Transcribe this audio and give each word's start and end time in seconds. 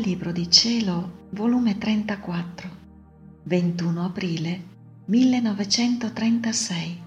Libro 0.00 0.32
di 0.32 0.50
Cielo, 0.50 1.26
volume 1.32 1.76
34, 1.76 2.70
21 3.42 4.02
aprile 4.02 4.62
1936. 5.04 7.02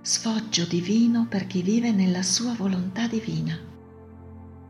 Sfoggio 0.00 0.64
divino 0.64 1.26
per 1.28 1.46
chi 1.46 1.60
vive 1.60 1.92
nella 1.92 2.22
sua 2.22 2.54
volontà 2.54 3.06
divina, 3.06 3.58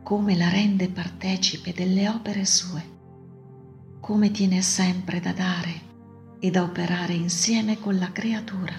come 0.03 0.35
la 0.35 0.49
rende 0.49 0.89
partecipe 0.89 1.71
delle 1.71 2.09
opere 2.09 2.43
sue, 2.43 2.83
come 4.01 4.31
tiene 4.31 4.61
sempre 4.61 5.21
da 5.21 5.31
dare 5.31 5.81
e 6.39 6.51
da 6.51 6.63
operare 6.63 7.13
insieme 7.13 7.79
con 7.79 7.97
la 7.97 8.11
creatura. 8.11 8.73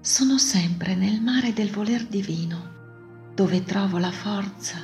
Sono 0.00 0.38
sempre 0.38 0.94
nel 0.94 1.20
mare 1.20 1.52
del 1.52 1.70
voler 1.70 2.06
divino 2.06 2.71
dove 3.34 3.62
trovo 3.64 3.98
la 3.98 4.10
forza, 4.10 4.78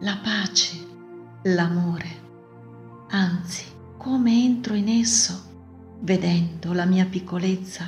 la 0.00 0.18
pace, 0.22 0.86
l'amore. 1.44 2.26
Anzi, 3.10 3.64
come 3.96 4.42
entro 4.42 4.74
in 4.74 4.88
esso, 4.88 5.96
vedendo 6.00 6.72
la 6.72 6.84
mia 6.84 7.06
piccolezza, 7.06 7.84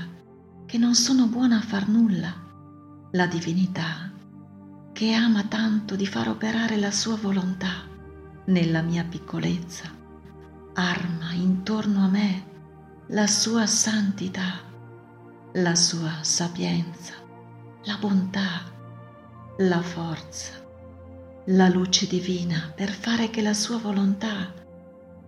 che 0.67 0.79
non 0.79 0.95
sono 0.95 1.27
buona 1.27 1.59
a 1.59 1.63
far 1.63 1.89
nulla, 1.89 2.33
la 3.13 3.27
divinità, 3.27 4.11
che 4.93 5.13
ama 5.13 5.45
tanto 5.45 5.97
di 5.97 6.07
far 6.07 6.29
operare 6.29 6.77
la 6.77 6.91
sua 6.91 7.17
volontà 7.17 7.89
nella 8.47 8.83
mia 8.83 9.05
piccolezza, 9.05 9.91
arma 10.75 11.33
intorno 11.33 12.05
a 12.05 12.09
me 12.09 12.45
la 13.09 13.27
sua 13.27 13.67
santità, 13.67 14.61
la 15.55 15.75
sua 15.75 16.23
sapienza, 16.23 17.14
la 17.85 17.97
bontà, 17.98 18.62
la 19.62 19.83
forza, 19.83 20.53
la 21.47 21.69
luce 21.69 22.06
divina 22.06 22.72
per 22.75 22.89
fare 22.89 23.28
che 23.28 23.42
la 23.42 23.53
sua 23.53 23.77
volontà 23.77 24.55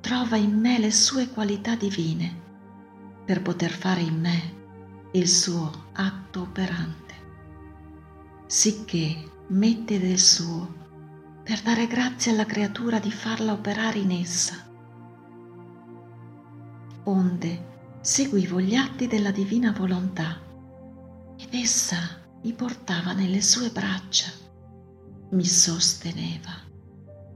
trova 0.00 0.36
in 0.36 0.58
me 0.58 0.78
le 0.78 0.90
sue 0.90 1.28
qualità 1.28 1.74
divine 1.74 2.40
per 3.26 3.42
poter 3.42 3.70
fare 3.70 4.00
in 4.00 4.18
me 4.18 5.10
il 5.12 5.28
suo 5.28 5.88
atto 5.92 6.40
operante, 6.40 7.14
sicché 8.46 9.22
mette 9.48 10.00
del 10.00 10.18
suo 10.18 10.80
per 11.42 11.60
dare 11.60 11.86
grazie 11.86 12.32
alla 12.32 12.46
creatura 12.46 12.98
di 12.98 13.10
farla 13.12 13.52
operare 13.52 13.98
in 13.98 14.12
essa. 14.12 14.54
Onde 17.04 17.66
seguivo 18.00 18.60
gli 18.62 18.76
atti 18.76 19.06
della 19.06 19.30
divina 19.30 19.72
volontà 19.72 20.40
ed 21.36 21.52
essa 21.52 22.20
mi 22.42 22.52
portava 22.52 23.12
nelle 23.12 23.40
sue 23.40 23.70
braccia, 23.70 24.30
mi 25.30 25.44
sosteneva, 25.44 26.50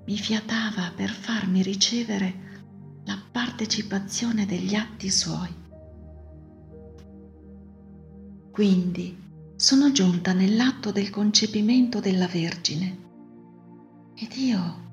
mi 0.05 0.17
fiatava 0.17 0.93
per 0.95 1.11
farmi 1.11 1.62
ricevere 1.62 2.45
la 3.05 3.17
partecipazione 3.31 4.47
degli 4.47 4.75
atti 4.75 5.11
suoi. 5.11 5.55
Quindi 8.51 9.17
sono 9.55 9.93
giunta 9.93 10.33
nell'atto 10.33 10.91
del 10.91 11.11
concepimento 11.11 12.01
della 12.01 12.27
Vergine 12.27 13.05
ed 14.15 14.34
io 14.37 14.84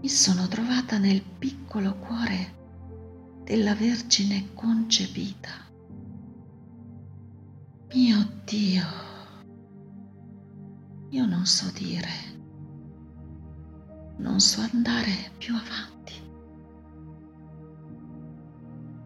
mi 0.00 0.08
sono 0.08 0.46
trovata 0.48 0.98
nel 0.98 1.22
piccolo 1.22 1.94
cuore 1.96 3.42
della 3.44 3.74
Vergine 3.74 4.52
concepita. 4.52 5.50
Mio 7.94 8.42
Dio! 8.44 9.13
Io 11.10 11.26
non 11.26 11.46
so 11.46 11.70
dire, 11.72 12.08
non 14.16 14.40
so 14.40 14.60
andare 14.60 15.30
più 15.36 15.54
avanti. 15.54 16.14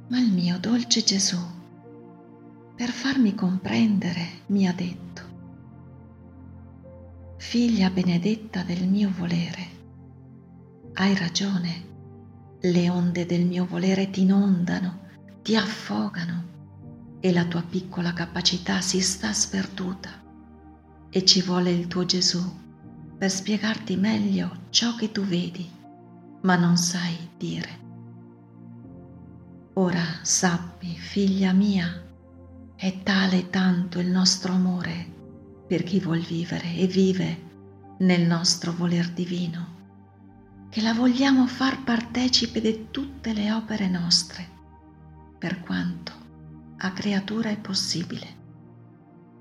Ma 0.09 0.19
il 0.19 0.33
mio 0.33 0.59
dolce 0.59 1.03
Gesù, 1.03 1.39
per 2.75 2.89
farmi 2.91 3.35
comprendere, 3.35 4.43
mi 4.47 4.67
ha 4.67 4.73
detto, 4.73 5.23
figlia 7.37 7.91
benedetta 7.91 8.63
del 8.63 8.89
mio 8.89 9.13
volere, 9.17 9.67
hai 10.95 11.15
ragione, 11.15 11.87
le 12.61 12.91
onde 12.91 13.27
del 13.27 13.45
mio 13.45 13.67
volere 13.67 14.11
ti 14.11 14.23
inondano, 14.23 15.07
ti 15.43 15.57
affogano 15.57 16.47
e 17.21 17.33
la 17.33 17.45
tua 17.45 17.63
piccola 17.63 18.13
capacità 18.13 18.81
si 18.81 19.01
sta 19.01 19.33
sperduta 19.33 20.27
e 21.11 21.25
ci 21.25 21.43
vuole 21.43 21.71
il 21.71 21.87
tuo 21.87 22.05
Gesù 22.05 22.41
per 23.17 23.31
spiegarti 23.31 23.97
meglio 23.97 24.67
ciò 24.71 24.95
che 24.95 25.11
tu 25.11 25.23
vedi, 25.23 25.69
ma 26.43 26.57
non 26.57 26.77
sai 26.77 27.17
dire. 27.37 27.87
Ora 29.75 30.05
sappi, 30.23 30.97
figlia 30.97 31.53
mia, 31.53 32.05
è 32.77 33.03
tale 33.03 33.51
tanto 33.51 33.99
il 33.99 34.09
nostro 34.09 34.53
amore 34.53 35.17
per 35.67 35.83
chi 35.83 35.99
vuol 35.99 36.21
vivere 36.21 36.75
e 36.75 36.87
vive 36.87 37.47
nel 37.99 38.27
nostro 38.27 38.73
voler 38.73 39.11
divino, 39.11 39.77
che 40.69 40.81
la 40.81 40.95
vogliamo 40.95 41.47
far 41.47 41.83
partecipe 41.83 42.61
di 42.61 42.87
tutte 42.91 43.33
le 43.33 43.51
opere 43.53 43.89
nostre, 43.89 44.47
per 45.39 45.61
quanto 45.61 46.13
a 46.79 46.93
creatura 46.93 47.51
è 47.51 47.59
possibile 47.59 48.38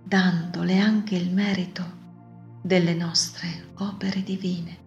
dandole 0.07 0.79
anche 0.79 1.18
il 1.18 1.34
merito 1.34 1.84
delle 2.62 2.94
nostre 2.94 3.72
opere 3.79 4.23
divine. 4.23 4.78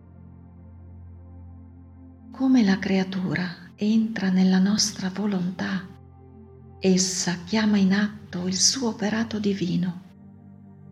Come 2.30 2.64
la 2.64 2.78
creatura 2.78 3.70
entra 3.74 4.30
nella 4.30 4.58
nostra 4.58 5.10
volontà, 5.10 5.86
essa 6.78 7.36
chiama 7.44 7.76
in 7.76 7.92
atto 7.92 8.46
il 8.46 8.56
suo 8.56 8.88
operato 8.88 9.38
divino, 9.38 10.00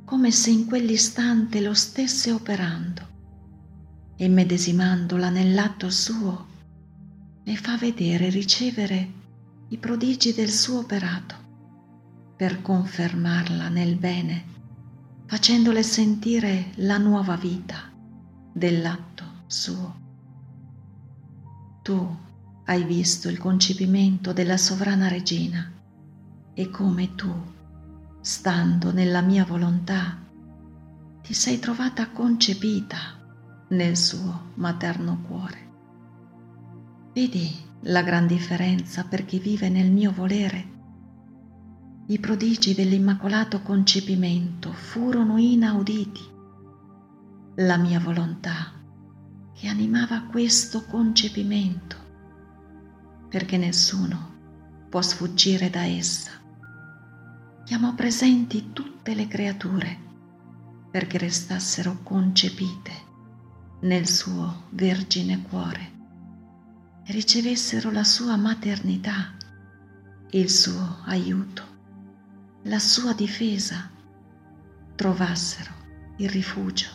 come 0.04 0.30
se 0.30 0.50
in 0.50 0.66
quell'istante 0.66 1.62
lo 1.62 1.72
stesse 1.72 2.30
operando, 2.30 3.08
e 4.14 4.28
medesimandola 4.28 5.30
nell'atto 5.30 5.88
suo, 5.88 6.46
le 7.44 7.56
fa 7.56 7.78
vedere 7.78 8.26
e 8.26 8.30
ricevere 8.30 9.12
i 9.68 9.78
prodigi 9.78 10.34
del 10.34 10.50
suo 10.50 10.80
operato 10.80 11.46
per 12.38 12.62
confermarla 12.62 13.68
nel 13.68 13.96
bene, 13.96 14.44
facendole 15.26 15.82
sentire 15.82 16.70
la 16.76 16.96
nuova 16.96 17.34
vita 17.34 17.92
dell'atto 18.52 19.24
suo. 19.48 20.00
Tu 21.82 22.16
hai 22.66 22.84
visto 22.84 23.28
il 23.28 23.38
concepimento 23.38 24.32
della 24.32 24.56
sovrana 24.56 25.08
regina 25.08 25.68
e 26.54 26.70
come 26.70 27.16
tu, 27.16 27.28
stando 28.20 28.92
nella 28.92 29.20
mia 29.20 29.44
volontà, 29.44 30.16
ti 31.20 31.34
sei 31.34 31.58
trovata 31.58 32.08
concepita 32.10 33.18
nel 33.70 33.96
suo 33.96 34.52
materno 34.54 35.22
cuore. 35.26 35.70
Vedi 37.12 37.52
la 37.80 38.02
gran 38.02 38.28
differenza 38.28 39.02
per 39.02 39.24
chi 39.24 39.40
vive 39.40 39.68
nel 39.68 39.90
mio 39.90 40.12
volere 40.12 40.76
i 42.10 42.18
prodigi 42.18 42.74
dell'immacolato 42.74 43.60
concepimento 43.60 44.72
furono 44.72 45.36
inauditi. 45.36 46.22
La 47.56 47.76
mia 47.76 48.00
volontà 48.00 48.72
che 49.52 49.68
animava 49.68 50.22
questo 50.22 50.86
concepimento, 50.86 51.96
perché 53.28 53.58
nessuno 53.58 54.36
può 54.88 55.02
sfuggire 55.02 55.68
da 55.68 55.84
essa. 55.84 56.30
Chiamò 57.64 57.94
presenti 57.94 58.72
tutte 58.72 59.14
le 59.14 59.28
creature 59.28 60.06
perché 60.90 61.18
restassero 61.18 61.98
concepite 62.02 62.92
nel 63.82 64.08
suo 64.08 64.62
vergine 64.70 65.42
cuore 65.42 65.92
e 67.04 67.12
ricevessero 67.12 67.90
la 67.90 68.04
sua 68.04 68.36
maternità, 68.36 69.36
il 70.30 70.48
suo 70.48 71.00
aiuto 71.04 71.67
la 72.62 72.80
sua 72.80 73.12
difesa, 73.12 73.88
trovassero 74.96 75.70
il 76.16 76.28
rifugio, 76.28 76.88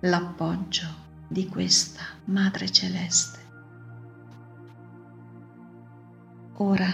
l'appoggio 0.00 0.86
di 1.28 1.46
questa 1.46 2.02
Madre 2.24 2.70
Celeste. 2.70 3.38
Ora, 6.54 6.90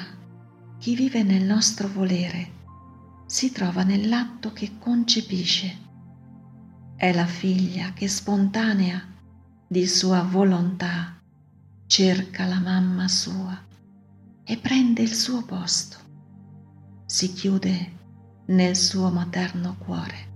chi 0.79 0.97
vive 0.97 1.23
nel 1.23 1.44
nostro 1.44 1.87
volere 1.87 2.50
si 3.26 3.53
trova 3.53 3.85
nell'atto 3.85 4.53
che 4.53 4.79
concepisce. 4.79 5.79
È 6.97 7.12
la 7.12 7.26
figlia 7.26 7.93
che 7.93 8.09
spontanea 8.09 9.00
di 9.69 9.87
sua 9.87 10.23
volontà 10.23 11.17
cerca 11.87 12.44
la 12.47 12.59
mamma 12.59 13.06
sua 13.06 13.56
e 14.43 14.56
prende 14.59 15.03
il 15.03 15.14
suo 15.14 15.44
posto 15.44 16.11
si 17.04 17.32
chiude 17.32 17.93
nel 18.46 18.76
suo 18.76 19.10
materno 19.10 19.76
cuore 19.78 20.31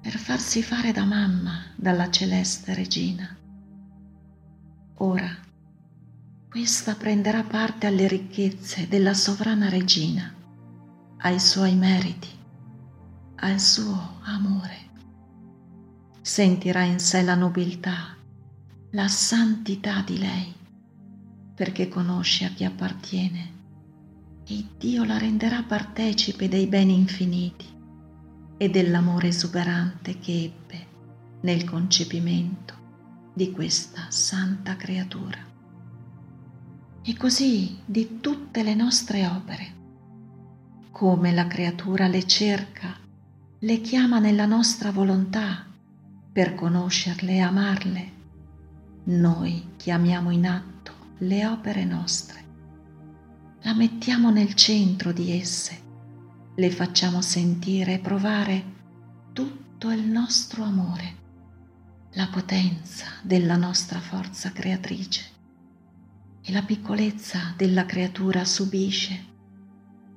per 0.00 0.16
farsi 0.16 0.62
fare 0.62 0.92
da 0.92 1.04
mamma 1.04 1.64
dalla 1.76 2.10
celeste 2.10 2.72
regina. 2.72 3.36
Ora, 5.00 5.28
questa 6.48 6.94
prenderà 6.94 7.42
parte 7.42 7.86
alle 7.86 8.08
ricchezze 8.08 8.88
della 8.88 9.12
sovrana 9.12 9.68
regina, 9.68 10.32
ai 11.18 11.38
suoi 11.38 11.74
meriti, 11.74 12.28
al 13.36 13.60
suo 13.60 14.20
amore. 14.22 14.86
Sentirà 16.22 16.82
in 16.84 16.98
sé 17.00 17.22
la 17.22 17.34
nobiltà, 17.34 18.16
la 18.92 19.08
santità 19.08 20.00
di 20.00 20.18
lei, 20.18 20.54
perché 21.54 21.88
conosce 21.88 22.44
a 22.46 22.50
chi 22.50 22.64
appartiene 22.64 23.57
e 24.48 24.64
Dio 24.78 25.04
la 25.04 25.18
renderà 25.18 25.62
partecipe 25.62 26.48
dei 26.48 26.66
beni 26.66 26.94
infiniti 26.94 27.66
e 28.56 28.70
dell'amore 28.70 29.28
esuberante 29.28 30.18
che 30.18 30.42
ebbe 30.42 30.86
nel 31.42 31.64
concepimento 31.64 32.74
di 33.34 33.52
questa 33.52 34.06
santa 34.08 34.76
creatura. 34.76 35.38
E 37.02 37.16
così 37.16 37.78
di 37.84 38.20
tutte 38.20 38.62
le 38.62 38.74
nostre 38.74 39.26
opere, 39.26 39.76
come 40.90 41.32
la 41.32 41.46
creatura 41.46 42.08
le 42.08 42.26
cerca, 42.26 42.96
le 43.60 43.80
chiama 43.80 44.18
nella 44.18 44.46
nostra 44.46 44.90
volontà 44.90 45.66
per 46.32 46.54
conoscerle 46.54 47.32
e 47.34 47.40
amarle, 47.40 48.12
noi 49.04 49.72
chiamiamo 49.76 50.30
in 50.30 50.46
atto 50.46 50.92
le 51.18 51.46
opere 51.46 51.84
nostre, 51.84 52.44
la 53.62 53.74
mettiamo 53.74 54.30
nel 54.30 54.54
centro 54.54 55.12
di 55.12 55.32
esse 55.32 55.86
le 56.58 56.70
facciamo 56.70 57.20
sentire 57.20 57.94
e 57.94 57.98
provare 58.00 58.64
tutto 59.32 59.90
il 59.90 60.02
nostro 60.02 60.64
amore, 60.64 61.16
la 62.14 62.26
potenza 62.26 63.06
della 63.22 63.56
nostra 63.56 64.00
forza 64.00 64.50
creatrice 64.50 65.22
e 66.42 66.50
la 66.50 66.62
piccolezza 66.62 67.54
della 67.56 67.86
creatura 67.86 68.44
subisce, 68.44 69.26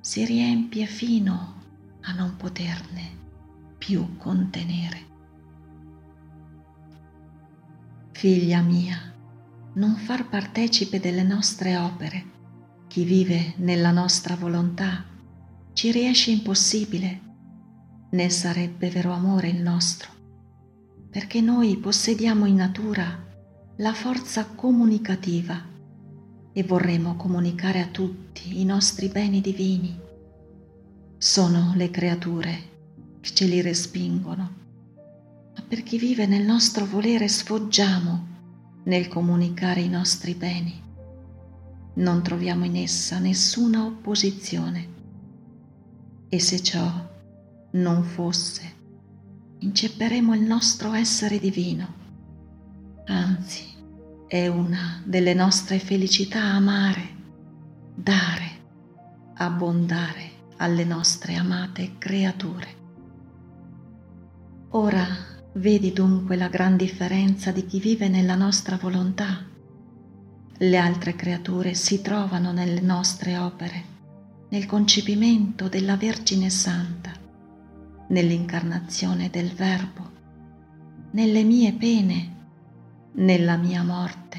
si 0.00 0.24
riempie 0.24 0.86
fino 0.86 1.62
a 2.00 2.12
non 2.12 2.34
poterne 2.36 3.18
più 3.78 4.16
contenere. 4.16 5.10
Figlia 8.10 8.62
mia, 8.62 9.14
non 9.74 9.94
far 9.94 10.28
partecipe 10.28 10.98
delle 10.98 11.22
nostre 11.22 11.76
opere 11.76 12.31
chi 12.92 13.04
vive 13.04 13.54
nella 13.56 13.90
nostra 13.90 14.36
volontà 14.36 15.02
ci 15.72 15.90
riesce 15.90 16.30
impossibile, 16.30 17.20
né 18.10 18.28
sarebbe 18.28 18.90
vero 18.90 19.12
amore 19.12 19.48
il 19.48 19.62
nostro, 19.62 20.10
perché 21.08 21.40
noi 21.40 21.78
possediamo 21.78 22.44
in 22.44 22.56
natura 22.56 23.18
la 23.76 23.94
forza 23.94 24.44
comunicativa 24.44 25.58
e 26.52 26.62
vorremmo 26.64 27.16
comunicare 27.16 27.80
a 27.80 27.86
tutti 27.86 28.60
i 28.60 28.64
nostri 28.66 29.08
beni 29.08 29.40
divini. 29.40 29.98
Sono 31.16 31.72
le 31.74 31.90
creature 31.90 32.58
che 33.22 33.30
ce 33.32 33.46
li 33.46 33.62
respingono, 33.62 34.54
ma 35.54 35.64
per 35.66 35.82
chi 35.82 35.96
vive 35.96 36.26
nel 36.26 36.44
nostro 36.44 36.84
volere 36.84 37.26
sfoggiamo 37.26 38.26
nel 38.84 39.08
comunicare 39.08 39.80
i 39.80 39.88
nostri 39.88 40.34
beni. 40.34 40.90
Non 41.94 42.22
troviamo 42.22 42.64
in 42.64 42.76
essa 42.76 43.18
nessuna 43.18 43.84
opposizione 43.84 44.88
e 46.28 46.40
se 46.40 46.62
ciò 46.62 46.90
non 47.72 48.02
fosse, 48.04 48.62
incepperemo 49.58 50.34
il 50.34 50.40
nostro 50.40 50.94
essere 50.94 51.38
divino. 51.38 52.00
Anzi, 53.06 53.64
è 54.26 54.46
una 54.48 55.02
delle 55.04 55.34
nostre 55.34 55.78
felicità 55.78 56.40
amare, 56.40 57.08
dare, 57.94 58.50
abbondare 59.34 60.30
alle 60.56 60.84
nostre 60.84 61.34
amate 61.34 61.98
creature. 61.98 62.80
Ora 64.70 65.06
vedi 65.54 65.92
dunque 65.92 66.36
la 66.36 66.48
gran 66.48 66.78
differenza 66.78 67.52
di 67.52 67.66
chi 67.66 67.78
vive 67.78 68.08
nella 68.08 68.36
nostra 68.36 68.76
volontà. 68.78 69.50
Le 70.62 70.76
altre 70.76 71.16
creature 71.16 71.74
si 71.74 72.02
trovano 72.02 72.52
nelle 72.52 72.80
nostre 72.80 73.36
opere 73.36 73.84
nel 74.50 74.64
concepimento 74.64 75.68
della 75.68 75.96
Vergine 75.96 76.50
Santa, 76.50 77.10
nell'incarnazione 78.10 79.28
del 79.28 79.50
Verbo, 79.54 80.10
nelle 81.10 81.42
mie 81.42 81.72
pene, 81.72 82.36
nella 83.14 83.56
mia 83.56 83.82
morte 83.82 84.38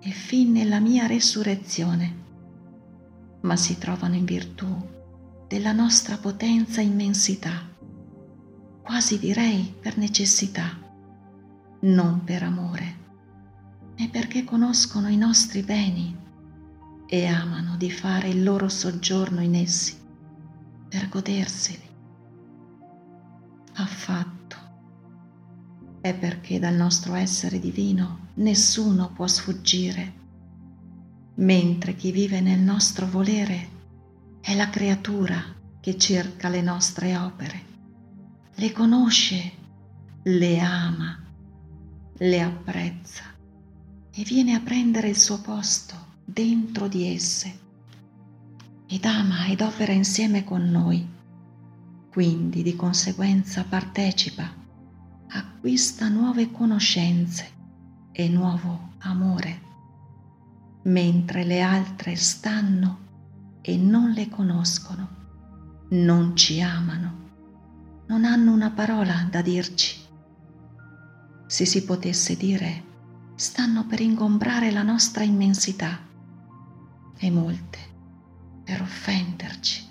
e 0.00 0.10
fin 0.10 0.50
nella 0.50 0.80
mia 0.80 1.06
resurrezione, 1.06 2.14
ma 3.42 3.54
si 3.54 3.78
trovano 3.78 4.16
in 4.16 4.24
virtù 4.24 4.66
della 5.46 5.70
nostra 5.70 6.16
potenza 6.16 6.80
immensità, 6.80 7.52
quasi 8.82 9.20
direi 9.20 9.72
per 9.80 9.96
necessità, 9.96 10.76
non 11.82 12.24
per 12.24 12.42
amore, 12.42 13.04
né 13.98 14.08
perché 14.10 14.44
conoscono 14.44 15.08
i 15.08 15.16
nostri 15.16 15.62
beni 15.62 16.14
e 17.06 17.26
amano 17.26 17.76
di 17.76 17.90
fare 17.90 18.28
il 18.28 18.42
loro 18.42 18.68
soggiorno 18.68 19.40
in 19.40 19.54
essi 19.54 19.96
per 20.88 21.08
goderseli. 21.08 21.84
Affatto. 23.74 24.56
È 26.00 26.14
perché 26.14 26.58
dal 26.58 26.74
nostro 26.74 27.14
essere 27.14 27.58
divino 27.58 28.28
nessuno 28.34 29.10
può 29.12 29.26
sfuggire, 29.26 30.12
mentre 31.36 31.94
chi 31.94 32.12
vive 32.12 32.40
nel 32.40 32.60
nostro 32.60 33.06
volere 33.06 33.74
è 34.40 34.54
la 34.54 34.68
creatura 34.68 35.42
che 35.80 35.96
cerca 35.96 36.48
le 36.48 36.60
nostre 36.60 37.16
opere, 37.16 37.64
le 38.54 38.72
conosce, 38.72 39.52
le 40.22 40.58
ama, 40.58 41.18
le 42.18 42.40
apprezza 42.40 43.34
e 44.18 44.22
viene 44.22 44.54
a 44.54 44.60
prendere 44.60 45.10
il 45.10 45.18
suo 45.18 45.42
posto 45.42 45.94
dentro 46.24 46.88
di 46.88 47.06
esse 47.14 47.64
ed 48.86 49.04
ama 49.04 49.46
ed 49.48 49.60
opera 49.60 49.92
insieme 49.92 50.42
con 50.42 50.70
noi. 50.70 51.06
Quindi 52.10 52.62
di 52.62 52.74
conseguenza 52.74 53.64
partecipa, 53.68 54.50
acquista 55.28 56.08
nuove 56.08 56.50
conoscenze 56.50 57.50
e 58.10 58.28
nuovo 58.30 58.92
amore, 59.00 59.60
mentre 60.84 61.44
le 61.44 61.60
altre 61.60 62.16
stanno 62.16 62.98
e 63.60 63.76
non 63.76 64.12
le 64.12 64.30
conoscono, 64.30 65.08
non 65.90 66.34
ci 66.34 66.62
amano, 66.62 67.24
non 68.06 68.24
hanno 68.24 68.50
una 68.50 68.70
parola 68.70 69.28
da 69.30 69.42
dirci. 69.42 69.94
Se 71.46 71.66
si 71.66 71.84
potesse 71.84 72.34
dire, 72.34 72.85
stanno 73.36 73.86
per 73.86 74.00
ingombrare 74.00 74.70
la 74.70 74.82
nostra 74.82 75.22
immensità 75.22 75.98
e 77.18 77.30
molte 77.30 77.78
per 78.64 78.80
offenderci. 78.80 79.84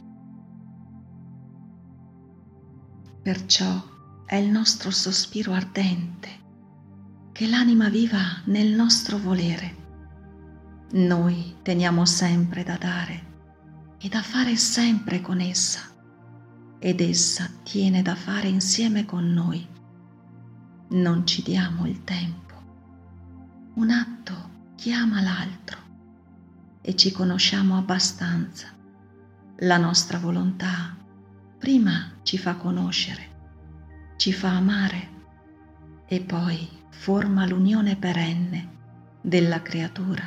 Perciò 3.22 3.84
è 4.26 4.36
il 4.36 4.50
nostro 4.50 4.90
sospiro 4.90 5.54
ardente 5.54 6.44
che 7.32 7.48
l'anima 7.48 7.90
viva 7.90 8.42
nel 8.46 8.74
nostro 8.74 9.18
volere. 9.18 9.84
Noi 10.94 11.58
teniamo 11.62 12.06
sempre 12.06 12.64
da 12.64 12.78
dare 12.78 13.34
e 14.00 14.10
da 14.10 14.22
fare 14.22 14.56
sempre 14.56 15.22
con 15.22 15.40
essa 15.40 15.82
ed 16.80 17.02
essa 17.02 17.50
tiene 17.64 18.02
da 18.02 18.16
fare 18.16 18.48
insieme 18.48 19.06
con 19.06 19.26
noi. 19.32 19.68
Non 20.90 21.26
ci 21.26 21.42
diamo 21.42 21.88
il 21.88 22.04
tempo. 22.04 22.45
Un 23.76 23.90
atto 23.90 24.50
chiama 24.76 25.22
l'altro 25.22 25.78
e 26.80 26.96
ci 26.96 27.12
conosciamo 27.12 27.78
abbastanza. 27.78 28.68
La 29.58 29.76
nostra 29.76 30.18
volontà 30.18 30.96
prima 31.58 32.14
ci 32.24 32.38
fa 32.38 32.56
conoscere, 32.56 34.14
ci 34.16 34.32
fa 34.32 34.56
amare 34.56 35.10
e 36.06 36.22
poi 36.22 36.70
forma 36.90 37.46
l'unione 37.46 37.98
perenne 37.98 38.70
della 39.20 39.62
creatura 39.62 40.24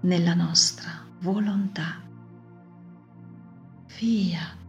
nella 0.00 0.34
nostra 0.34 1.06
volontà. 1.20 2.02
Fiat. 3.86 4.67